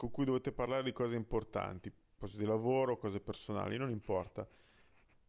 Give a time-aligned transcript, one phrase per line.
[0.00, 4.48] con cui dovete parlare di cose importanti, cose di lavoro, cose personali, non importa.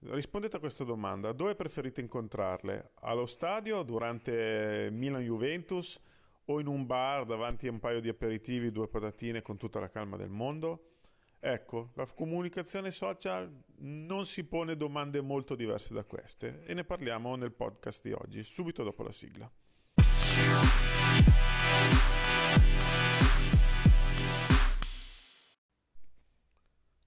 [0.00, 2.90] Rispondete a questa domanda, dove preferite incontrarle?
[3.02, 6.00] Allo stadio durante Milan-Juventus
[6.46, 9.88] o in un bar davanti a un paio di aperitivi, due patatine con tutta la
[9.88, 10.94] calma del mondo?
[11.38, 17.36] Ecco, la comunicazione social non si pone domande molto diverse da queste e ne parliamo
[17.36, 19.48] nel podcast di oggi, subito dopo la sigla.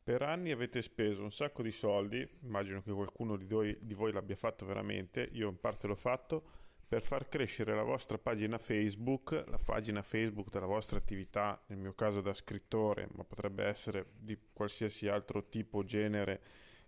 [0.10, 4.12] Per anni avete speso un sacco di soldi, immagino che qualcuno di voi, di voi
[4.12, 6.46] l'abbia fatto veramente, io in parte l'ho fatto,
[6.88, 11.94] per far crescere la vostra pagina Facebook, la pagina Facebook della vostra attività, nel mio
[11.94, 16.42] caso da scrittore, ma potrebbe essere di qualsiasi altro tipo, genere,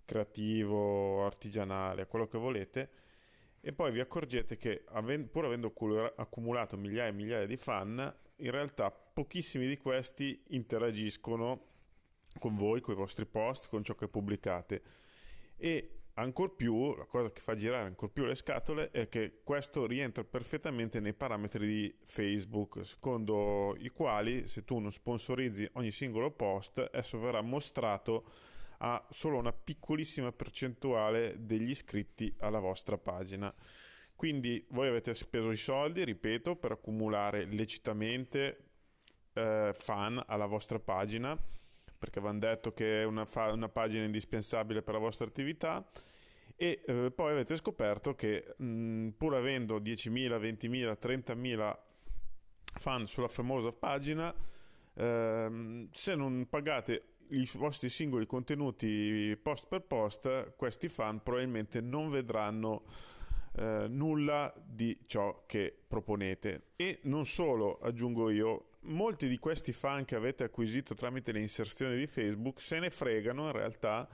[0.03, 2.89] creativo, artigianale, quello che volete,
[3.61, 4.83] e poi vi accorgete che
[5.29, 5.71] pur avendo
[6.15, 11.69] accumulato migliaia e migliaia di fan, in realtà pochissimi di questi interagiscono
[12.39, 14.81] con voi, con i vostri post, con ciò che pubblicate.
[15.57, 19.85] E ancor più, la cosa che fa girare ancora più le scatole è che questo
[19.85, 26.31] rientra perfettamente nei parametri di Facebook, secondo i quali se tu non sponsorizzi ogni singolo
[26.31, 28.25] post, esso verrà mostrato
[28.83, 33.53] a solo una piccolissima percentuale degli iscritti alla vostra pagina.
[34.15, 38.69] Quindi voi avete speso i soldi, ripeto, per accumulare lecitamente
[39.33, 41.37] eh, fan alla vostra pagina
[42.01, 45.87] perché vi hanno detto che è una, fa- una, pagina indispensabile per la vostra attività
[46.55, 51.77] e eh, poi avete scoperto che mh, pur avendo 10.000, 20.000, 30.000
[52.79, 54.33] fan sulla famosa pagina,
[54.95, 62.09] ehm, se non pagate i vostri singoli contenuti post per post, questi fan probabilmente non
[62.09, 62.81] vedranno
[63.57, 66.69] eh, nulla di ciò che proponete.
[66.75, 71.95] E non solo, aggiungo io, molti di questi fan che avete acquisito tramite le inserzioni
[71.95, 74.07] di Facebook se ne fregano in realtà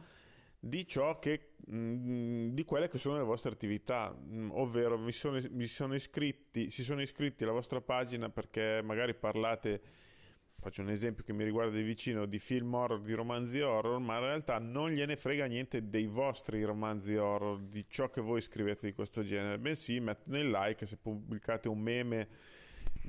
[0.60, 5.40] di ciò che mm, di quelle che sono le vostre attività, mm, ovvero vi sono,
[5.52, 9.82] vi sono iscritti, si sono iscritti alla vostra pagina perché magari parlate
[10.60, 14.16] faccio un esempio che mi riguarda di vicino, di film horror, di romanzi horror, ma
[14.16, 18.88] in realtà non gliene frega niente dei vostri romanzi horror, di ciò che voi scrivete
[18.88, 22.28] di questo genere, bensì mettono il like se pubblicate un meme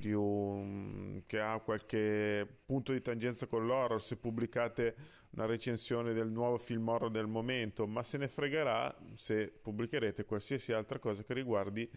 [0.07, 4.95] un, che ha qualche punto di tangenza con l'horror, se pubblicate
[5.31, 10.73] una recensione del nuovo film horror del momento, ma se ne fregherà se pubblicherete qualsiasi
[10.73, 11.89] altra cosa che riguardi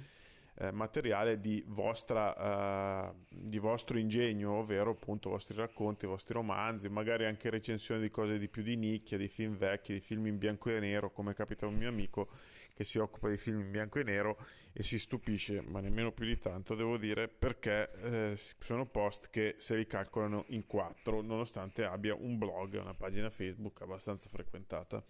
[0.55, 6.33] eh, materiale di, vostra, uh, di vostro ingegno, ovvero appunto i vostri racconti, i vostri
[6.33, 10.27] romanzi, magari anche recensioni di cose di più di nicchia, di film vecchi, di film
[10.27, 12.27] in bianco e nero, come capita a un mio amico
[12.73, 14.37] che si occupa di film in bianco e nero
[14.73, 19.55] e si stupisce, ma nemmeno più di tanto, devo dire, perché eh, sono post che
[19.57, 25.03] se li calcolano in quattro, nonostante abbia un blog, una pagina Facebook abbastanza frequentata.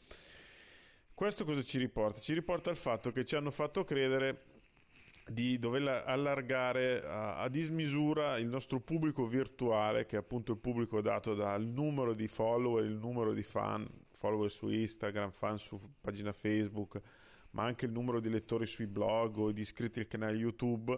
[1.13, 2.19] Questo cosa ci riporta?
[2.19, 4.49] Ci riporta al fatto che ci hanno fatto credere
[5.27, 10.99] di dover allargare a, a, dismisura il nostro pubblico virtuale, che è appunto il pubblico
[11.01, 16.33] dato dal numero di follower, il numero di fan, follower su Instagram, fan su pagina
[16.33, 16.99] Facebook,
[17.51, 20.97] ma anche il numero di lettori sui blog o di iscritti al canale YouTube,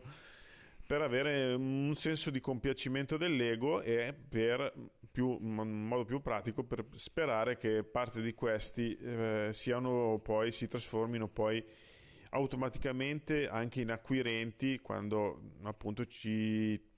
[0.86, 4.74] per avere un senso di compiacimento dell'ego e per
[5.10, 10.68] più, in modo più pratico per sperare che parte di questi eh, siano poi si
[10.68, 11.64] trasformino poi
[12.30, 16.92] automaticamente anche in acquirenti quando appunto ci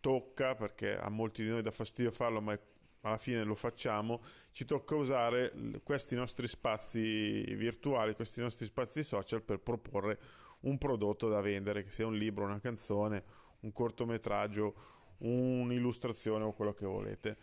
[0.00, 2.58] tocca, perché a molti di noi dà fastidio farlo, ma
[3.02, 4.20] alla fine lo facciamo,
[4.52, 5.52] ci tocca usare
[5.82, 10.18] questi nostri spazi virtuali, questi nostri spazi social per proporre
[10.60, 13.24] un prodotto da vendere, che sia un libro, una canzone,
[13.60, 14.74] un cortometraggio,
[15.18, 17.36] un'illustrazione o quello che volete.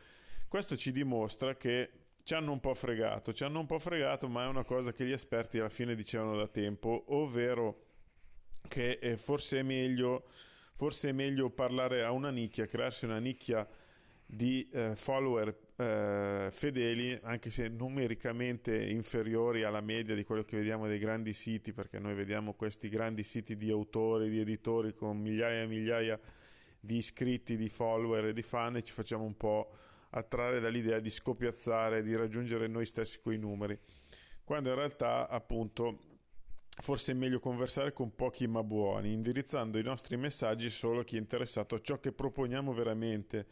[0.47, 1.91] Questo ci dimostra che
[2.23, 5.05] ci hanno un po' fregato, ci hanno un po' fregato, ma è una cosa che
[5.05, 7.87] gli esperti alla fine dicevano da tempo, ovvero
[8.67, 10.25] che eh, forse è meglio,
[10.73, 13.67] forse è meglio parlare a una nicchia, crearsi una nicchia
[14.31, 20.85] di eh, follower eh, fedeli, anche se numericamente inferiori alla media di quello che vediamo
[20.85, 25.63] dei grandi siti, perché noi vediamo questi grandi siti di autori, di editori con migliaia
[25.63, 26.19] e migliaia
[26.79, 29.71] di iscritti, di follower e di fan e ci facciamo un po'
[30.11, 33.79] attrarre dall'idea di scopiazzare, di raggiungere noi stessi quei numeri,
[34.43, 36.01] quando in realtà appunto
[36.81, 41.15] forse è meglio conversare con pochi ma buoni, indirizzando i nostri messaggi solo a chi
[41.15, 43.47] è interessato a ciò che proponiamo veramente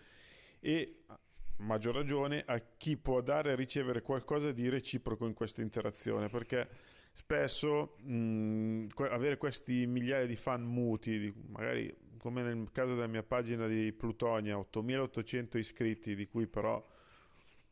[0.60, 1.20] e a
[1.58, 6.68] maggior ragione a chi può dare e ricevere qualcosa di reciproco in questa interazione, perché
[7.12, 13.68] spesso mh, avere questi migliaia di fan muti, magari come nel caso della mia pagina
[13.68, 16.86] di Plutonia, 8800 iscritti, di cui però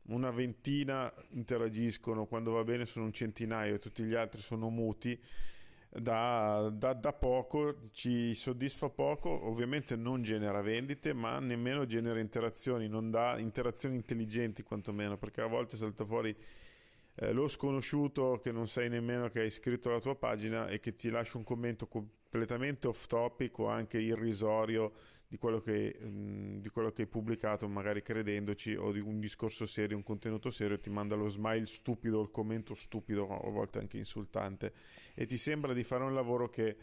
[0.07, 5.19] una ventina interagiscono, quando va bene sono un centinaio e tutti gli altri sono muti.
[5.97, 12.89] Da, da, da, poco ci soddisfa poco, ovviamente non genera vendite, ma nemmeno genera interazioni,
[12.89, 16.35] non dà interazioni intelligenti quantomeno, perché a volte salta fuori
[17.15, 20.93] eh, lo sconosciuto che non sai nemmeno che hai scritto la tua pagina e che
[20.93, 24.91] ti lascia un commento completamente off topic o anche irrisorio
[25.27, 29.19] di quello, che, mh, mm, di quello che hai pubblicato, magari credendoci, o di un
[29.19, 33.79] discorso serio, un contenuto serio, ti manda lo smile stupido, il commento stupido, a volte
[33.79, 34.73] anche insultante,
[35.13, 36.77] e ti sembra di fare un lavoro che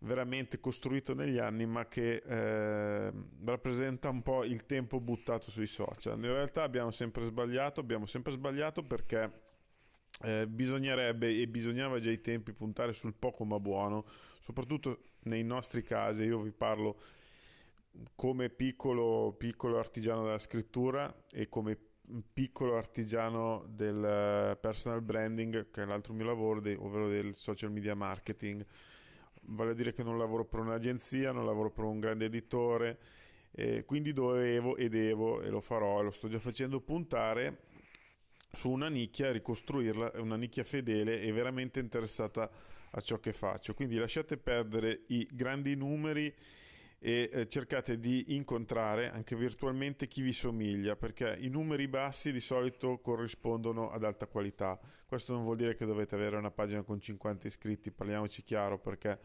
[0.00, 3.12] veramente costruito negli anni, ma che eh,
[3.44, 6.16] rappresenta un po' il tempo buttato sui social.
[6.16, 9.48] In realtà abbiamo sempre sbagliato, abbiamo sempre sbagliato perché
[10.22, 14.04] eh, bisognerebbe e bisognava già ai tempi puntare sul poco ma buono,
[14.40, 16.24] soprattutto nei nostri casi.
[16.24, 16.98] Io vi parlo
[18.14, 21.78] come piccolo, piccolo artigiano della scrittura e come
[22.32, 27.94] piccolo artigiano del eh, personal branding, che è l'altro mio lavoro, ovvero del social media
[27.94, 28.64] marketing.
[29.42, 32.98] Vale a dire che non lavoro per un'agenzia, non lavoro per un grande editore,
[33.52, 37.68] eh, quindi dovevo e devo, e lo farò, e lo sto già facendo, puntare
[38.52, 42.50] su una nicchia, ricostruirla, una nicchia fedele e veramente interessata
[42.92, 43.74] a ciò che faccio.
[43.74, 46.34] Quindi lasciate perdere i grandi numeri
[47.02, 52.40] e eh, cercate di incontrare anche virtualmente chi vi somiglia perché i numeri bassi di
[52.40, 54.78] solito corrispondono ad alta qualità.
[55.06, 59.18] Questo non vuol dire che dovete avere una pagina con 50 iscritti, parliamoci chiaro perché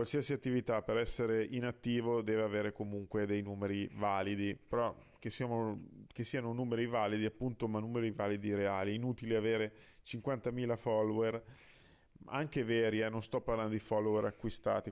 [0.00, 5.78] qualsiasi attività per essere inattivo deve avere comunque dei numeri validi, però che siano,
[6.10, 8.94] che siano numeri validi appunto, ma numeri validi reali.
[8.94, 11.44] Inutile avere 50.000 follower,
[12.28, 14.90] anche veri, eh, non sto parlando di follower acquistati,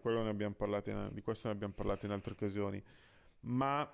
[0.90, 2.82] in, di questo ne abbiamo parlato in altre occasioni,
[3.40, 3.90] ma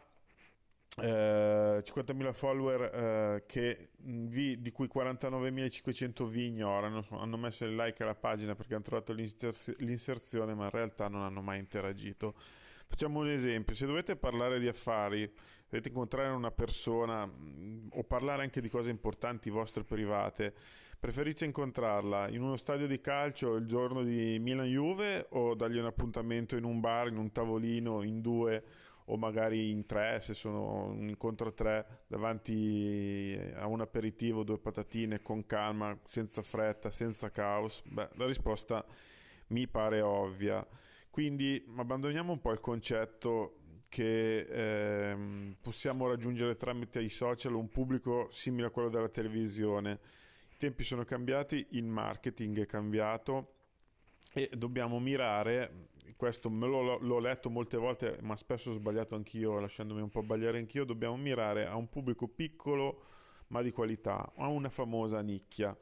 [0.96, 8.02] eh, 50.000 follower eh, che vi, di cui 49.500 vi ignorano, hanno messo il like
[8.02, 12.35] alla pagina perché hanno trovato l'inserzione, ma in realtà non hanno mai interagito.
[12.87, 15.29] Facciamo un esempio, se dovete parlare di affari,
[15.69, 20.55] dovete incontrare una persona mh, o parlare anche di cose importanti vostre private,
[21.00, 26.56] preferite incontrarla in uno stadio di calcio il giorno di Milan-Juve o dargli un appuntamento
[26.56, 28.62] in un bar, in un tavolino, in due
[29.06, 34.59] o magari in tre, se sono un incontro a tre, davanti a un aperitivo, due
[34.59, 37.83] patatine con calma, senza fretta, senza caos?
[37.85, 38.85] Beh, la risposta
[39.49, 40.67] mi pare ovvia.
[41.11, 43.59] Quindi abbandoniamo un po' il concetto
[43.89, 50.00] che ehm, possiamo raggiungere tramite i social un pubblico simile a quello della televisione.
[50.50, 53.54] I tempi sono cambiati, il marketing è cambiato
[54.35, 59.59] e dobbiamo mirare questo me lo, l'ho letto molte volte, ma spesso ho sbagliato anch'io,
[59.59, 63.03] lasciandomi un po' sbagliare anch'io, dobbiamo mirare a un pubblico piccolo
[63.49, 65.77] ma di qualità, a una famosa nicchia.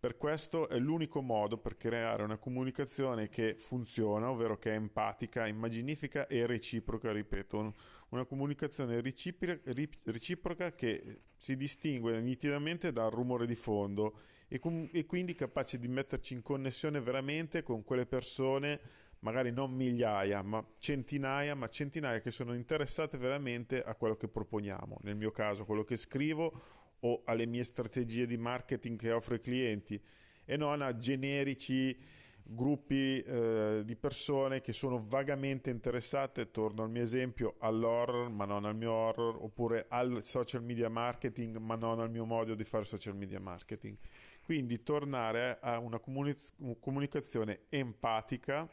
[0.00, 5.46] Per questo è l'unico modo per creare una comunicazione che funziona, ovvero che è empatica,
[5.46, 7.74] immaginifica e reciproca, ripeto,
[8.08, 15.34] una comunicazione reciproca che si distingue nitidamente dal rumore di fondo e, com- e quindi
[15.34, 18.80] capace di metterci in connessione veramente con quelle persone
[19.18, 24.96] magari non migliaia, ma centinaia, ma centinaia che sono interessate veramente a quello che proponiamo.
[25.02, 29.40] Nel mio caso, quello che scrivo o alle mie strategie di marketing che offro ai
[29.40, 30.00] clienti
[30.44, 31.96] e non a generici
[32.42, 38.64] gruppi eh, di persone che sono vagamente interessate, torno al mio esempio, all'horror ma non
[38.64, 42.84] al mio horror, oppure al social media marketing ma non al mio modo di fare
[42.84, 43.96] social media marketing.
[44.42, 48.68] Quindi tornare a una comunicazione empatica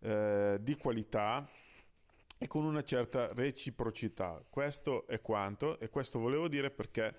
[0.00, 1.46] eh, di qualità
[2.38, 4.42] e con una certa reciprocità.
[4.48, 7.14] Questo è quanto e questo volevo dire perché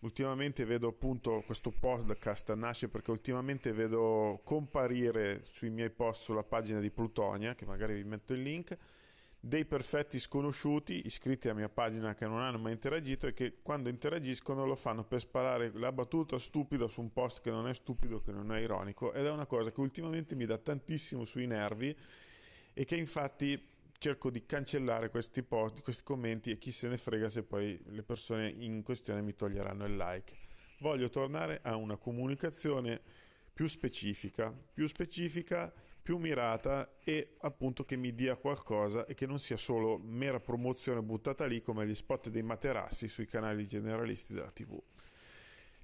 [0.00, 6.80] ultimamente vedo appunto questo podcast nasce perché ultimamente vedo comparire sui miei post sulla pagina
[6.80, 8.76] di Plutonia, che magari vi metto il link,
[9.42, 13.88] dei perfetti sconosciuti iscritti alla mia pagina che non hanno mai interagito e che quando
[13.88, 18.20] interagiscono lo fanno per sparare la battuta stupida su un post che non è stupido,
[18.20, 21.96] che non è ironico ed è una cosa che ultimamente mi dà tantissimo sui nervi
[22.74, 23.69] e che infatti
[24.00, 28.02] cerco di cancellare questi post, questi commenti e chi se ne frega se poi le
[28.02, 30.34] persone in questione mi toglieranno il like.
[30.78, 32.98] Voglio tornare a una comunicazione
[33.52, 35.70] più specifica, più specifica
[36.02, 41.02] più mirata e appunto che mi dia qualcosa e che non sia solo mera promozione
[41.02, 44.80] buttata lì come gli spot dei materassi sui canali generalisti della TV.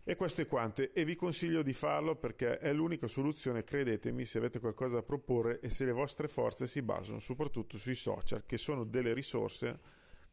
[0.09, 4.39] E questo è quanto e vi consiglio di farlo perché è l'unica soluzione, credetemi, se
[4.39, 8.57] avete qualcosa da proporre e se le vostre forze si basano soprattutto sui social, che
[8.57, 9.81] sono delle risorse,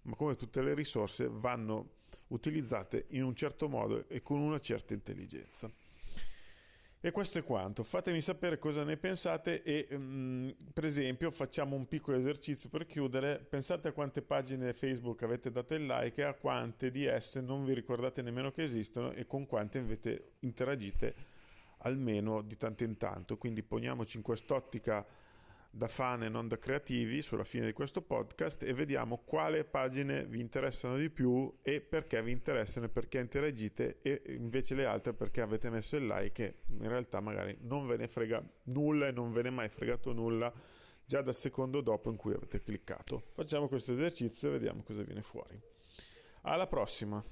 [0.03, 4.94] ma come tutte le risorse vanno utilizzate in un certo modo e con una certa
[4.94, 5.68] intelligenza.
[7.05, 7.83] E questo è quanto.
[7.83, 13.39] Fatemi sapere cosa ne pensate e um, per esempio facciamo un piccolo esercizio per chiudere.
[13.39, 17.65] Pensate a quante pagine Facebook avete dato il like e a quante di esse non
[17.65, 21.13] vi ricordate nemmeno che esistono e con quante invece interagite
[21.79, 23.36] almeno di tanto in tanto.
[23.36, 25.05] Quindi poniamoci in quest'ottica
[25.75, 30.24] da fan e non da creativi sulla fine di questo podcast e vediamo quale pagine
[30.25, 35.13] vi interessano di più e perché vi interessano e perché interagite e invece le altre
[35.13, 39.12] perché avete messo il like e in realtà magari non ve ne frega nulla e
[39.12, 40.53] non ve ne è mai fregato nulla
[41.06, 43.18] già dal secondo dopo in cui avete cliccato.
[43.18, 45.60] Facciamo questo esercizio e vediamo cosa viene fuori.
[46.44, 47.24] Alla prossima!